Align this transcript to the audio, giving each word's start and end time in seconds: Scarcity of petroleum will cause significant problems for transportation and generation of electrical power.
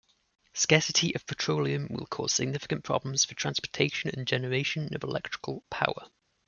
Scarcity 0.55 1.13
of 1.13 1.27
petroleum 1.27 1.85
will 1.91 2.07
cause 2.07 2.33
significant 2.33 2.83
problems 2.83 3.23
for 3.23 3.35
transportation 3.35 4.09
and 4.11 4.25
generation 4.25 4.95
of 4.95 5.03
electrical 5.03 5.63
power. 5.69 6.07